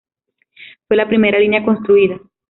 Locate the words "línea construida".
1.37-2.19